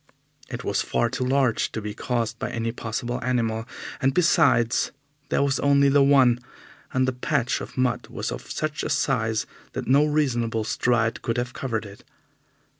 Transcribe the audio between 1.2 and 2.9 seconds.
large to be caused by any